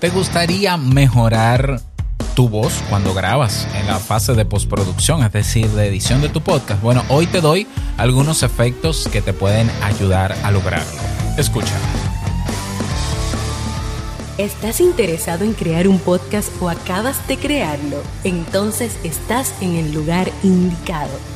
[0.00, 1.80] ¿Te gustaría mejorar
[2.34, 6.42] tu voz cuando grabas en la fase de postproducción, es decir, de edición de tu
[6.42, 6.82] podcast?
[6.82, 11.00] Bueno, hoy te doy algunos efectos que te pueden ayudar a lograrlo.
[11.38, 11.72] Escucha.
[14.36, 18.02] ¿Estás interesado en crear un podcast o acabas de crearlo?
[18.22, 21.35] Entonces estás en el lugar indicado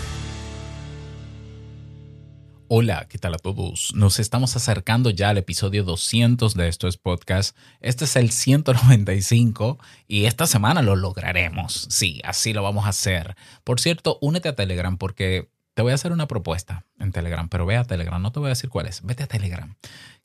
[2.73, 3.91] Hola, ¿qué tal a todos?
[3.95, 7.53] Nos estamos acercando ya al episodio 200 de Esto es Podcast.
[7.81, 11.87] Este es el 195 y esta semana lo lograremos.
[11.89, 13.35] Sí, así lo vamos a hacer.
[13.65, 17.65] Por cierto, únete a Telegram porque te voy a hacer una propuesta en Telegram, pero
[17.65, 19.01] ve a Telegram, no te voy a decir cuál es.
[19.01, 19.75] Vete a Telegram,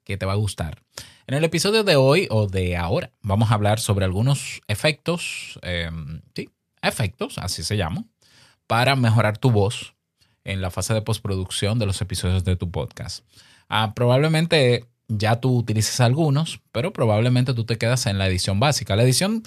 [0.04, 0.84] que te va a gustar.
[1.26, 6.22] En el episodio de hoy o de ahora vamos a hablar sobre algunos efectos, em,
[6.32, 6.48] sí,
[6.80, 8.04] efectos, así se llama,
[8.68, 9.95] para mejorar tu voz
[10.46, 13.24] en la fase de postproducción de los episodios de tu podcast.
[13.68, 18.96] Ah, probablemente ya tú utilices algunos, pero probablemente tú te quedas en la edición básica.
[18.96, 19.42] La edición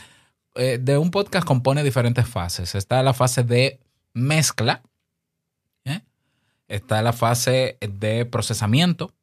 [0.56, 2.76] eh, de un podcast compone diferentes fases.
[2.76, 3.80] Está la fase de
[4.14, 4.84] mezcla,
[5.86, 6.02] ¿eh?
[6.68, 9.14] está la fase de procesamiento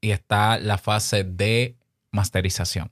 [0.00, 1.76] y está la fase de
[2.10, 2.90] masterización.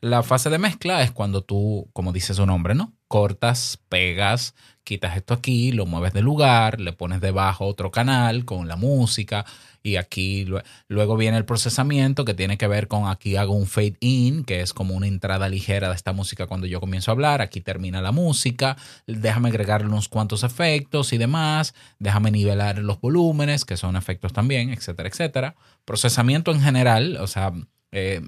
[0.00, 2.92] La fase de mezcla es cuando tú, como dice su nombre, ¿no?
[3.08, 8.68] Cortas, pegas, quitas esto aquí, lo mueves de lugar, le pones debajo otro canal con
[8.68, 9.44] la música
[9.86, 10.46] y aquí
[10.88, 14.60] luego viene el procesamiento que tiene que ver con aquí hago un fade in, que
[14.60, 18.00] es como una entrada ligera de esta música cuando yo comienzo a hablar, aquí termina
[18.00, 18.76] la música,
[19.06, 24.70] déjame agregarle unos cuantos efectos y demás, déjame nivelar los volúmenes, que son efectos también,
[24.70, 25.54] etcétera, etcétera.
[25.84, 27.52] Procesamiento en general, o sea...
[27.92, 28.20] Eh,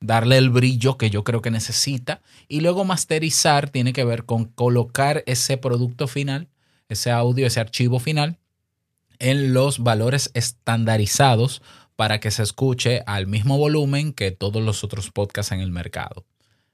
[0.00, 2.22] darle el brillo que yo creo que necesita.
[2.48, 6.48] Y luego masterizar tiene que ver con colocar ese producto final,
[6.88, 8.38] ese audio, ese archivo final,
[9.18, 11.62] en los valores estandarizados
[11.94, 16.24] para que se escuche al mismo volumen que todos los otros podcasts en el mercado.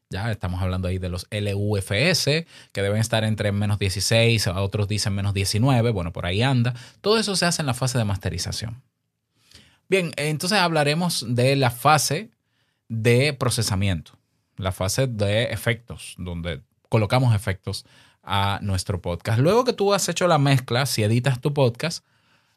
[0.09, 5.15] Ya estamos hablando ahí de los LUFS, que deben estar entre menos 16, otros dicen
[5.15, 6.75] menos 19, bueno, por ahí anda.
[7.01, 8.85] Todo eso se hace en la fase de masterización.
[9.89, 12.31] Bien, entonces hablaremos de la fase
[12.89, 14.13] de procesamiento,
[14.57, 17.85] la fase de efectos, donde colocamos efectos
[18.23, 19.39] a nuestro podcast.
[19.39, 22.05] Luego que tú has hecho la mezcla, si editas tu podcast,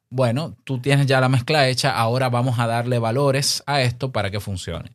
[0.09, 4.31] bueno, tú tienes ya la mezcla hecha, ahora vamos a darle valores a esto para
[4.31, 4.91] que funcione.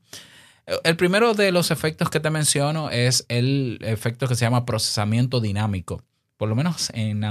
[0.82, 5.40] El primero de los efectos que te menciono es el efecto que se llama procesamiento
[5.40, 6.02] dinámico.
[6.36, 7.22] Por lo menos en,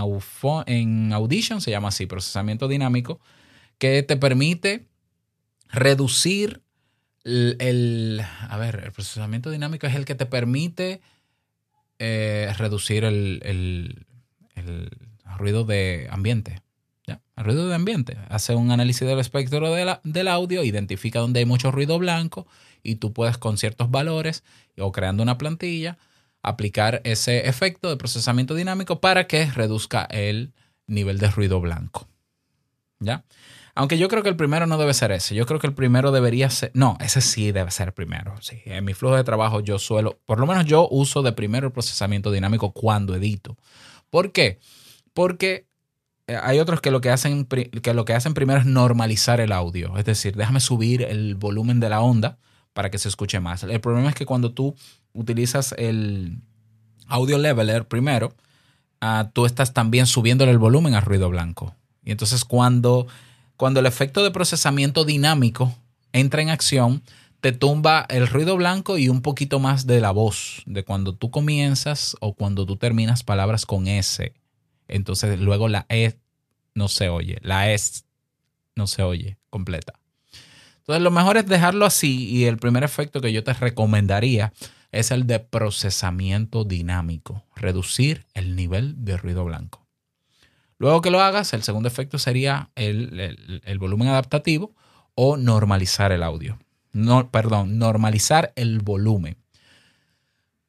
[1.13, 3.19] Audition se llama así, procesamiento dinámico,
[3.77, 4.87] que te permite
[5.69, 6.62] reducir
[7.23, 11.01] el, a ver, el procesamiento dinámico es el que te permite
[11.99, 14.05] eh, reducir el,
[15.37, 16.61] ruido de ambiente.
[17.35, 18.17] El ruido de ambiente.
[18.29, 22.45] Hace un análisis del espectro del audio, identifica dónde hay mucho ruido blanco
[22.83, 24.43] y tú puedes con ciertos valores
[24.77, 25.97] o creando una plantilla
[26.43, 30.53] aplicar ese efecto de procesamiento dinámico para que reduzca el
[30.85, 32.07] nivel de ruido blanco.
[32.99, 33.23] ¿Ya?
[33.75, 35.33] Aunque yo creo que el primero no debe ser ese.
[35.33, 36.71] Yo creo que el primero debería ser.
[36.75, 38.35] No, ese sí debe ser primero.
[38.41, 38.61] Sí.
[38.65, 40.19] En mi flujo de trabajo yo suelo.
[40.25, 43.57] Por lo menos yo uso de primero el procesamiento dinámico cuando edito.
[44.11, 44.59] ¿Por qué?
[45.13, 45.67] Porque
[46.27, 49.51] eh, hay otros que lo que hacen, que lo que hacen primero es normalizar el
[49.51, 49.97] audio.
[49.97, 52.37] Es decir, déjame subir el volumen de la onda
[52.73, 53.63] para que se escuche más.
[53.63, 54.75] El problema es que cuando tú
[55.13, 56.37] utilizas el
[57.07, 58.35] audio leveler primero,
[59.01, 61.75] ah, tú estás también subiéndole el volumen a ruido blanco.
[62.03, 63.07] Y entonces cuando
[63.63, 65.73] cuando el efecto de procesamiento dinámico
[66.11, 67.01] entra en acción,
[67.39, 71.31] te tumba el ruido blanco y un poquito más de la voz, de cuando tú
[71.31, 74.33] comienzas o cuando tú terminas palabras con S.
[74.89, 76.19] Entonces luego la E
[76.75, 78.03] no se oye, la S
[78.75, 79.93] no se oye completa.
[80.79, 84.51] Entonces lo mejor es dejarlo así y el primer efecto que yo te recomendaría
[84.91, 89.82] es el de procesamiento dinámico, reducir el nivel de ruido blanco.
[90.83, 94.75] Luego que lo hagas, el segundo efecto sería el, volumen adaptativo
[95.15, 96.59] o normalizar el audio.
[96.91, 99.37] No, perdón, normalizar el volumen.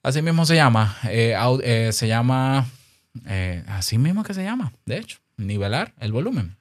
[0.04, 0.96] Así mismo se llama.
[1.08, 1.34] Eh,
[1.64, 2.64] eh, se llama.
[3.26, 5.18] Eh, así mismo que se llama, de hecho.
[5.36, 6.58] Nivelar el volumen.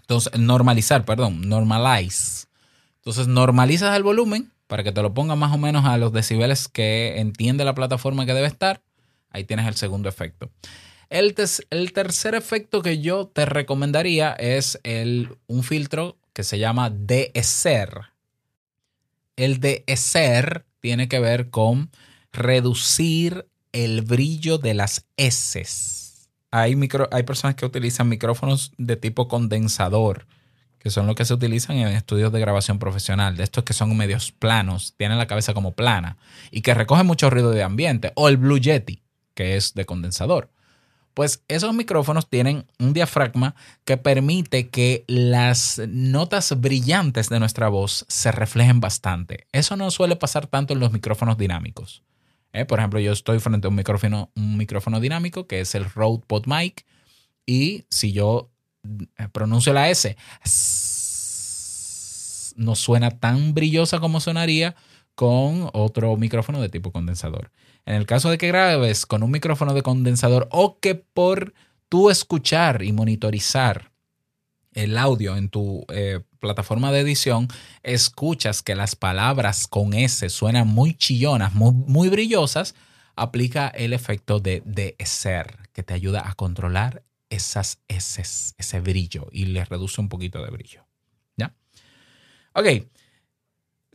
[0.00, 2.48] Entonces, normalizar, perdón, normalize.
[2.96, 6.66] Entonces, normalizas el volumen para que te lo ponga más o menos a los decibeles
[6.66, 8.82] que entiende la plataforma que debe estar.
[9.30, 10.50] Ahí tienes el segundo efecto.
[11.10, 11.34] El,
[11.70, 18.12] el tercer efecto que yo te recomendaría es el, un filtro que se llama de-ser.
[19.34, 21.90] El de-ser tiene que ver con
[22.32, 25.64] reducir el brillo de las S.
[26.52, 30.28] Hay, micro, hay personas que utilizan micrófonos de tipo condensador,
[30.78, 33.96] que son los que se utilizan en estudios de grabación profesional, de estos que son
[33.96, 36.18] medios planos, tienen la cabeza como plana
[36.52, 39.02] y que recogen mucho ruido de ambiente, o el Blue Yeti,
[39.34, 40.50] que es de condensador.
[41.14, 43.54] Pues esos micrófonos tienen un diafragma
[43.84, 49.46] que permite que las notas brillantes de nuestra voz se reflejen bastante.
[49.52, 52.02] Eso no suele pasar tanto en los micrófonos dinámicos.
[52.52, 52.64] ¿eh?
[52.64, 56.22] Por ejemplo, yo estoy frente a un micrófono, un micrófono dinámico que es el Rode
[56.26, 56.86] PodMic
[57.44, 58.50] y si yo
[59.18, 60.16] eh, pronuncio la S,
[62.56, 64.76] no suena tan brillosa como sonaría
[65.14, 67.50] con otro micrófono de tipo condensador.
[67.90, 71.54] En el caso de que grabes con un micrófono de condensador o que por
[71.88, 73.90] tú escuchar y monitorizar
[74.74, 77.48] el audio en tu eh, plataforma de edición,
[77.82, 82.76] escuchas que las palabras con S suenan muy chillonas, muy, brillosas,
[83.16, 88.22] aplica el efecto de, de ser, que te ayuda a controlar esas S,
[88.56, 90.86] ese brillo y le reduce un poquito de brillo.
[91.36, 91.56] ¿Ya?
[92.52, 92.86] Ok.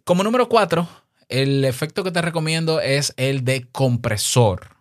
[0.04, 0.86] Como número cuatro,
[1.30, 4.76] el efecto que te recomiendo es el de compresor.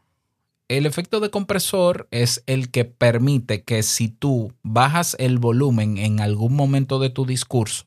[0.68, 6.20] El efecto de compresor es el que permite que si tú bajas el volumen en
[6.20, 7.86] algún momento de tu discurso,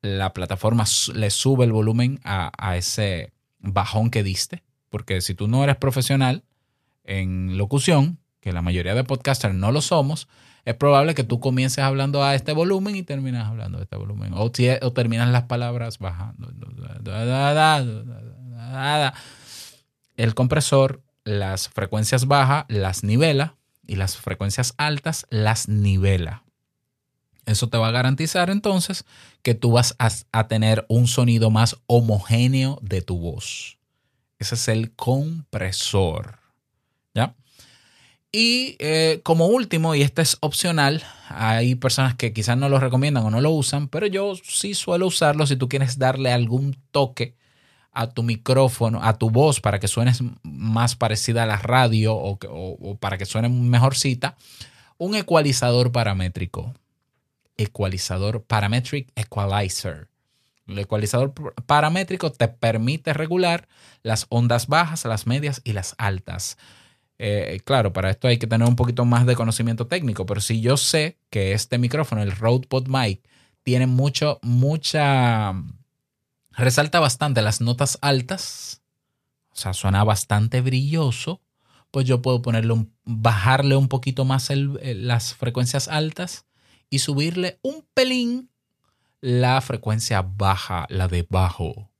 [0.00, 0.84] la plataforma
[1.14, 4.62] le sube el volumen a, ese bajón que diste.
[4.88, 6.44] Porque si tú no eres profesional
[7.04, 10.28] en locución, que la mayoría de podcasters no lo somos,
[10.64, 14.32] es probable que tú comiences hablando a este volumen y terminas hablando a este volumen.
[14.34, 16.50] O, o terminas las palabras bajando.
[20.16, 23.56] El compresor, las frecuencias bajas las nivela
[23.86, 26.44] y las frecuencias altas las nivela.
[27.44, 29.04] Eso te va a garantizar entonces
[29.42, 33.78] que tú vas a, a tener un sonido más homogéneo de tu voz.
[34.38, 36.38] Ese es el compresor.
[37.14, 37.34] ¿Ya?
[38.36, 43.22] Y eh, como último, y este es opcional, hay personas que quizás no lo recomiendan
[43.22, 47.36] o no lo usan, pero yo sí suelo usarlo si tú quieres darle algún toque
[47.92, 52.98] a tu micrófono, a tu voz, para que suenes más parecida a la radio o,
[52.98, 54.36] para que suene mejorcita,
[54.98, 56.74] un ecualizador paramétrico.
[57.56, 60.08] Ecualizador Parametric Equalizer.
[60.66, 61.32] El ecualizador
[61.66, 63.68] paramétrico te permite regular
[64.02, 66.58] las ondas bajas, las medias y las altas.
[67.18, 70.60] Eh, claro, para esto hay que tener un poquito más de conocimiento técnico, pero si
[70.60, 73.22] yo sé que este micrófono, el Rode PodMic,
[73.62, 75.54] tiene mucho, mucha,
[76.52, 78.82] resalta bastante las notas altas,
[79.50, 81.40] o sea, suena bastante brilloso,
[81.90, 86.46] pues yo puedo ponerle bajarle un poquito más las frecuencias altas
[86.90, 88.50] y subirle un pelín
[89.20, 91.90] la frecuencia baja, la de bajo,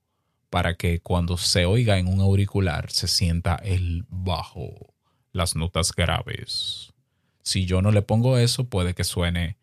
[0.51, 4.94] para que cuando se oiga en un auricular se sienta el bajo
[5.35, 6.95] las notas graves.
[7.43, 9.59] Si yo no le pongo eso, puede que suene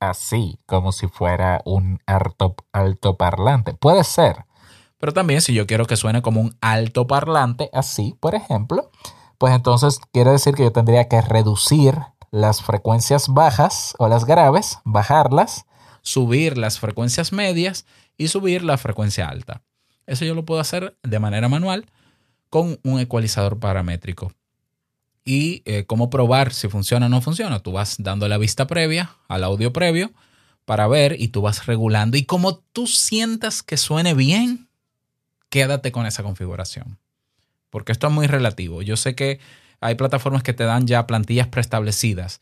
[0.00, 3.74] así, como si fuera un alto, altoparlante.
[3.74, 4.46] Puede ser.
[4.98, 8.90] Pero también si yo quiero que suene como un altoparlante, así, por ejemplo,
[9.36, 11.94] pues entonces quiere decir que yo tendría que reducir
[12.30, 15.66] las frecuencias bajas o las graves, bajarlas,
[16.02, 17.84] subir las frecuencias medias
[18.16, 19.62] y subir la frecuencia alta.
[20.06, 21.86] Eso yo lo puedo hacer de manera manual
[22.48, 24.32] con un ecualizador paramétrico
[25.26, 27.58] y eh, cómo probar si funciona o no funciona.
[27.58, 30.12] Tú vas dando la vista previa al audio previo
[30.64, 32.16] para ver y tú vas regulando.
[32.16, 34.68] Y como tú sientas que suene bien,
[35.50, 36.96] quédate con esa configuración.
[37.70, 38.82] Porque esto es muy relativo.
[38.82, 39.40] Yo sé que
[39.80, 42.40] hay plataformas que te dan ya plantillas preestablecidas.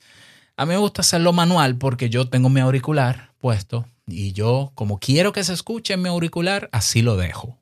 [0.57, 4.99] A mí me gusta hacerlo manual porque yo tengo mi auricular puesto y yo, como
[4.99, 7.59] quiero que se escuche en mi auricular, así lo dejo.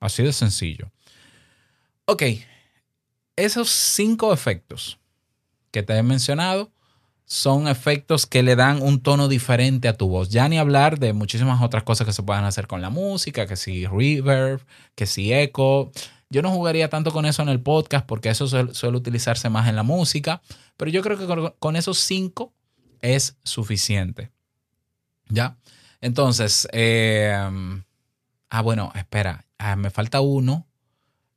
[0.00, 0.92] Así de sencillo.
[2.04, 2.22] Ok,
[3.36, 4.98] esos cinco efectos
[5.70, 6.72] que te he mencionado
[7.26, 10.30] son efectos que le dan un tono diferente a tu voz.
[10.30, 13.56] Ya ni hablar de muchísimas otras cosas que se puedan hacer con la música, que
[13.56, 14.60] si reverb,
[14.94, 15.90] que si eco.
[16.30, 19.76] Yo no jugaría tanto con eso en el podcast porque eso suele, utilizarse más en
[19.76, 20.40] la música,
[20.76, 22.52] pero yo creo que con, esos cinco
[23.00, 24.30] es suficiente.
[25.28, 25.56] ¿Ya?
[26.00, 27.36] Entonces, eh,
[28.50, 30.66] ah, bueno, espera, ah, me falta uno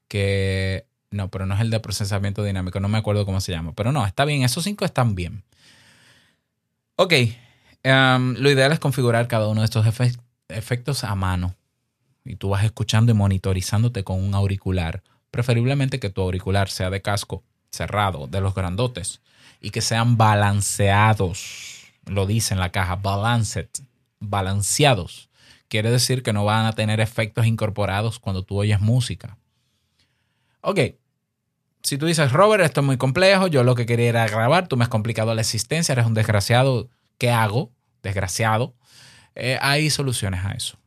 [0.07, 3.73] que no, pero no es el de procesamiento dinámico, no me acuerdo cómo se llama.
[3.73, 5.43] Pero no, está bien, esos cinco están bien.
[6.95, 7.13] Ok,
[7.83, 9.85] em, lo ideal es configurar cada uno de estos
[10.49, 11.55] efectos a mano.
[12.25, 15.01] Y tú vas escuchando y monitorizándote con un auricular.
[15.31, 19.21] Preferiblemente que tu auricular sea de casco cerrado, de los grandotes,
[19.61, 21.85] y que sean balanceados.
[22.05, 23.69] Lo dice en la caja, balanced,
[24.19, 25.29] balanceados.
[25.67, 29.37] Quiere decir que no van a tener efectos incorporados cuando tú oyes música.
[30.61, 30.79] Ok,
[31.81, 34.77] si tú dices, Robert, esto es muy complejo, yo lo que quería era grabar, tú
[34.77, 37.71] me has complicado la existencia, eres un desgraciado, ¿qué hago?
[38.03, 38.75] Desgraciado.
[39.35, 40.77] Eh, hay soluciones a eso.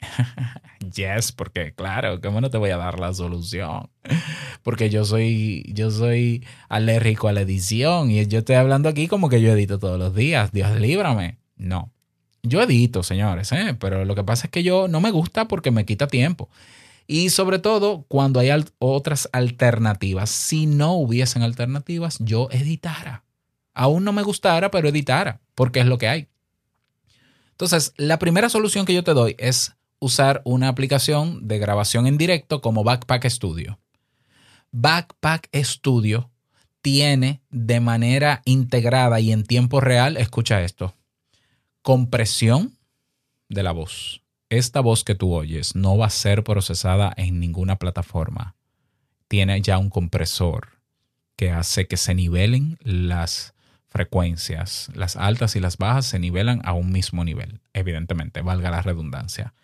[0.94, 3.90] yes, porque claro, ¿cómo no te voy a dar la solución?
[4.62, 9.28] Porque yo soy, yo soy alérgico a la edición y yo estoy hablando aquí como
[9.28, 10.52] que yo edito todos los días.
[10.52, 11.38] Dios líbrame.
[11.56, 11.92] No.
[12.42, 13.76] Yo edito, señores, ¿eh?
[13.78, 16.48] pero lo que pasa es que yo no me gusta porque me quita tiempo.
[17.10, 20.28] Y sobre todo cuando hay otras alternativas.
[20.28, 23.24] Si no hubiesen alternativas, yo editara.
[23.72, 26.28] Aún no me gustara, pero editara, porque es lo que hay.
[27.52, 32.18] Entonces, la primera solución que yo te doy es usar una aplicación de grabación en
[32.18, 33.78] directo como Backpack Studio.
[34.70, 36.30] Backpack Studio
[36.82, 40.94] tiene de manera integrada y en tiempo real, escucha esto,
[41.80, 42.76] compresión
[43.48, 47.76] de la voz esta voz que tú oyes no va a ser procesada en ninguna
[47.76, 48.56] plataforma.
[49.28, 50.78] Tiene ya un compresor
[51.36, 53.54] que hace que se nivelen las
[53.88, 54.90] frecuencias.
[54.94, 59.54] Las altas y las bajas se nivelan a un mismo nivel, evidentemente, valga la redundancia.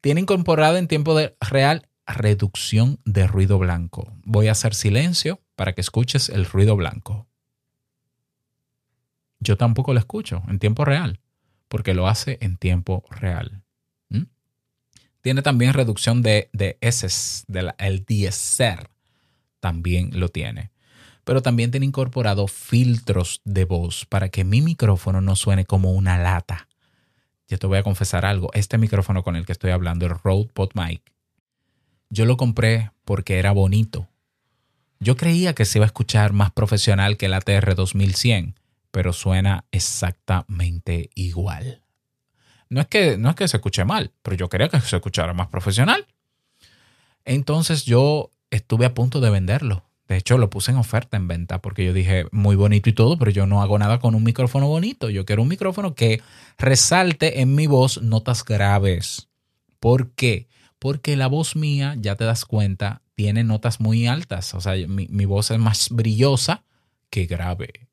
[0.00, 4.12] Tiene incorporada en tiempo real reducción de ruido blanco.
[4.24, 7.26] Voy a hacer silencio para que escuches el ruido blanco.
[9.40, 11.20] Yo tampoco lo escucho en tiempo real,
[11.68, 13.62] porque lo hace en tiempo real.
[15.28, 18.88] Tiene también reducción de, de S, de el DSR.
[19.60, 20.70] También lo tiene.
[21.24, 26.16] Pero también tiene incorporado filtros de voz para que mi micrófono no suene como una
[26.16, 26.66] lata.
[27.46, 28.48] Yo te voy a confesar algo.
[28.54, 31.02] Este micrófono con el que estoy hablando, el Rode PodMic,
[32.08, 34.08] yo lo compré porque era bonito.
[34.98, 38.54] Yo creía que se iba a escuchar más profesional que el ATR 2100,
[38.90, 41.82] pero suena exactamente igual.
[42.70, 45.32] No es que, no es que se escuche mal, pero yo quería que se escuchara
[45.32, 46.06] más profesional.
[47.24, 49.84] Entonces yo estuve a punto de venderlo.
[50.06, 53.18] De hecho, lo puse en oferta en venta porque yo dije, muy bonito y todo,
[53.18, 55.10] pero yo no hago nada con un micrófono bonito.
[55.10, 56.22] Yo quiero un micrófono que
[56.56, 59.28] resalte en mi voz notas graves.
[59.80, 60.48] ¿Por qué?
[60.78, 64.54] Porque la voz mía, ya te das cuenta, tiene notas muy altas.
[64.54, 66.64] O sea, mi, mi voz es más brillosa
[67.10, 67.88] que grave.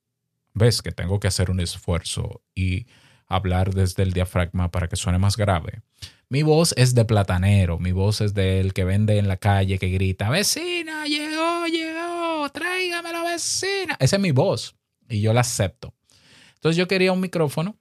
[0.54, 0.82] ¿Ves?
[0.82, 2.88] Que tengo que hacer un esfuerzo y
[3.28, 5.82] hablar desde el diafragma para que suene más grave.
[6.30, 9.90] Mi voz es de platanero, mi voz es del que vende en la calle, que
[9.90, 13.96] grita, vecina, llegó, llegó, tráigame la vecina.
[14.00, 14.76] Esa es mi voz
[15.08, 15.94] y yo la acepto.
[16.56, 17.78] Entonces yo quería un micrófono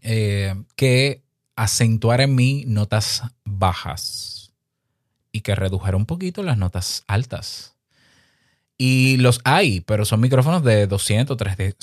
[0.00, 1.22] eh, que
[1.54, 4.52] acentuara en mí notas bajas
[5.30, 7.76] y que redujera un poquito las notas altas.
[8.76, 11.36] Y los hay, pero son micrófonos de 200,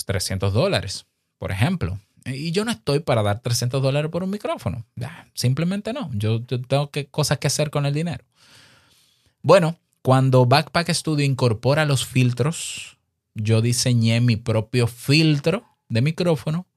[0.05, 1.05] 300 dólares,
[1.37, 1.99] por ejemplo.
[2.25, 4.85] Y yo no estoy para dar 300 dólares por un micrófono.
[5.33, 6.09] Simplemente no.
[6.13, 8.25] Yo, tengo cosas que hacer con el dinero.
[9.41, 12.97] Bueno, cuando Backpack Studio incorpora los filtros,
[13.35, 16.67] yo diseñé mi propio filtro de micrófono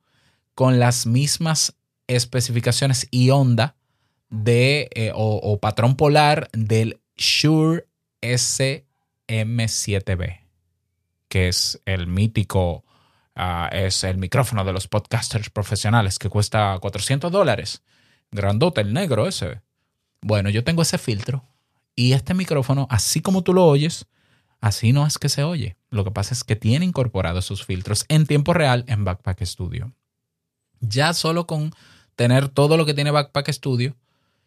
[0.54, 1.74] con las mismas
[2.06, 3.74] especificaciones y onda
[4.28, 7.86] de, eh, o, patrón polar del Shure
[8.22, 10.40] SM7B,
[11.28, 12.84] que es el mítico
[13.34, 17.82] Ah, es el micrófono de los podcasters profesionales que cuesta 400 dólares.
[18.30, 19.62] Grandote, el negro ese.
[20.20, 21.44] Bueno, yo tengo ese filtro
[21.94, 24.06] y este micrófono, así como tú lo oyes,
[24.60, 25.76] así no es que se oye.
[25.90, 29.92] Lo que pasa es que tiene incorporados esos filtros en tiempo real en Backpack Studio.
[30.80, 31.74] Ya solo con
[32.16, 33.96] tener todo lo que tiene Backpack Studio,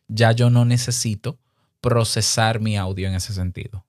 [0.08, 1.40] ya yo no necesito
[1.82, 3.86] procesar mi audio en ese sentido.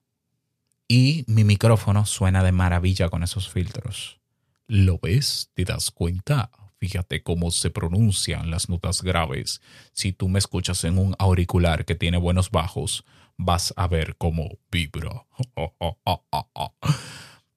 [0.89, 4.21] Y mi micrófono suena de maravilla con esos filtros.
[4.67, 5.51] ¿Lo ves?
[5.55, 6.51] ¿Te das cuenta?
[6.79, 9.61] Fíjate cómo se pronuncian las notas graves.
[9.93, 13.05] Si tú me escuchas en un auricular que tiene buenos bajos,
[13.37, 15.27] vas a ver cómo vibra.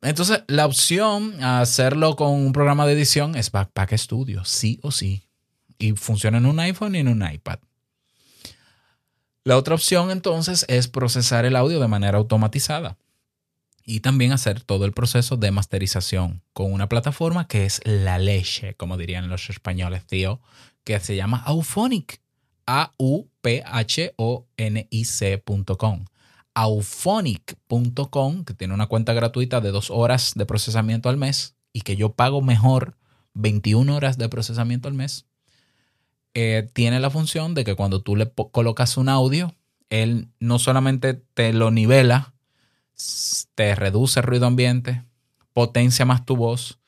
[0.02, 4.92] Entonces, la opción a hacerlo con un programa de edición es Backpack Studio, sí o
[4.92, 5.24] sí.
[5.78, 7.60] Y funciona en un iPhone y en un iPad.
[9.44, 12.98] La otra opción entonces es procesar el audio de manera automatizada
[13.90, 18.76] y también hacer todo el proceso de masterización con una plataforma que es la leche,
[18.76, 20.40] como dirían los españoles, tío,
[20.84, 22.22] que se llama Auphonic.
[22.68, 23.26] A-U-P-H-O-N-I-C.com.
[26.54, 31.96] Auphonic.com, que tiene una cuenta gratuita de dos horas de procesamiento al mes y que
[31.96, 32.96] yo pago mejor
[33.34, 35.26] 21 horas de procesamiento al mes.
[36.36, 39.56] Eh, tiene la función de que cuando tú le colocas un audio,
[39.90, 42.36] él no solamente te lo nivela,
[43.56, 45.04] te reduce el ruido ambiente,
[45.54, 46.80] potencia más tu voz,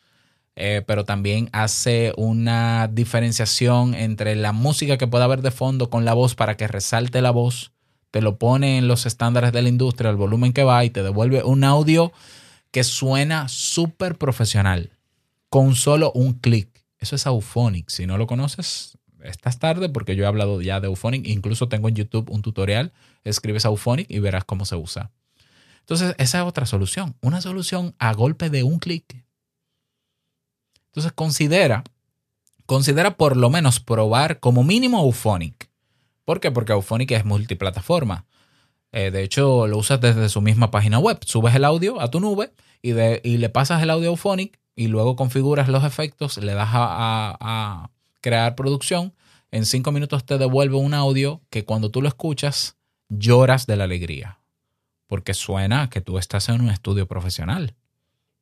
[0.56, 6.06] eh, pero también hace una diferenciación entre la música que pueda haber de fondo con
[6.06, 7.72] la voz para que resalte la voz,
[8.12, 11.02] te lo pone en los estándares de la industria, el volumen que va y te
[11.02, 12.12] devuelve un audio
[12.72, 14.92] que suena súper profesional
[15.50, 16.86] con solo un clic.
[17.00, 17.90] Eso es Auphonic.
[17.90, 21.28] Si no lo conoces, estás tarde porque yo he hablado ya de Auphonic.
[21.28, 22.94] Incluso tengo en YouTube un tutorial.
[23.24, 25.12] Escribes Auphonic y verás cómo se usa.
[25.82, 27.16] Entonces, esa es otra solución.
[27.22, 29.26] Una solución a golpe de un clic.
[30.88, 31.84] Entonces, considera,
[32.66, 35.70] considera por lo menos probar como mínimo Auphonic.
[36.26, 36.52] ¿Por qué?
[36.52, 38.26] Porque Auphonic es multiplataforma.
[38.92, 41.20] Eh, de hecho, lo usas desde su misma página web.
[41.26, 45.68] Subes el audio a tu nube y, le pasas el audio Auphonic y luego configuras
[45.68, 47.90] los efectos, le das a
[48.22, 49.14] crear producción.
[49.52, 52.78] En cinco minutos te devuelve un audio que cuando tú lo escuchas
[53.10, 54.41] lloras de la alegría
[55.12, 57.76] porque suena que tú estás en un estudio profesional.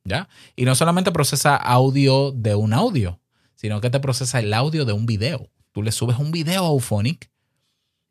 [0.03, 0.29] ¿Ya?
[0.55, 3.19] Y no solamente procesa audio de un audio,
[3.55, 5.49] sino que te procesa el audio de un video.
[5.71, 7.31] Tú le subes un video a Auphonic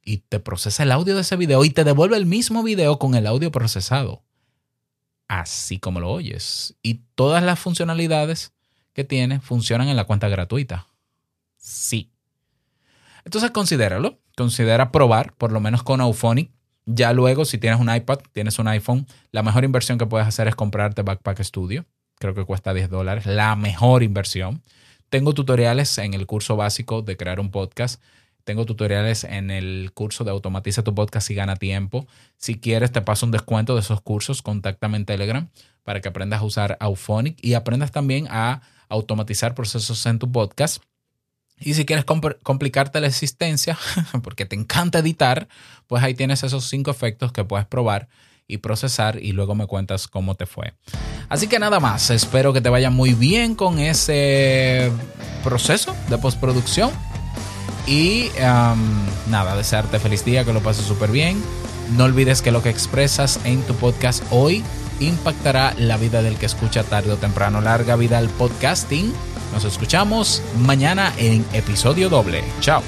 [0.02, 3.14] y te procesa el audio de ese video y te devuelve el mismo video con
[3.14, 4.24] el audio procesado.
[5.28, 6.74] Así como lo oyes.
[6.82, 8.54] Y todas las funcionalidades
[8.92, 10.88] que tiene funcionan en la cuenta gratuita.
[11.58, 12.10] Sí.
[13.24, 14.18] Entonces considéralo.
[14.36, 16.50] Considera probar, por lo menos con Auphonic,
[16.90, 20.48] ya luego, si tienes un iPad, tienes un iPhone, la mejor inversión que puedes hacer
[20.48, 21.84] es comprarte Backpack Studio.
[22.18, 23.26] Creo que cuesta 10 dólares.
[23.26, 24.62] La mejor inversión.
[25.10, 28.02] Tengo tutoriales en el curso básico de crear un podcast.
[28.44, 32.06] Tengo tutoriales en el curso de Automatiza tu podcast y gana tiempo.
[32.38, 34.40] Si quieres, te paso un descuento de esos cursos.
[34.40, 35.50] Contáctame en Telegram
[35.84, 40.82] para que aprendas a usar Auphonic y aprendas también a automatizar procesos en tu podcast
[41.60, 43.78] y si quieres complicarte la existencia,
[44.22, 45.48] porque te encanta editar,
[45.86, 48.08] pues ahí tienes esos cinco efectos que puedes probar
[48.46, 50.72] y procesar y luego me cuentas cómo te fue.
[51.28, 54.90] Así que nada más, espero que te vaya muy bien con ese
[55.44, 56.90] proceso de postproducción.
[57.86, 58.30] Y
[59.28, 61.42] nada, desearte feliz día, que lo pases súper bien.
[61.96, 64.62] No olvides que lo que expresas en tu podcast hoy
[65.00, 67.60] impactará la vida del que escucha tarde o temprano.
[67.60, 69.12] Larga vida al podcasting
[69.52, 72.42] nos escuchamos mañana en episodio doble.
[72.60, 72.82] Chao.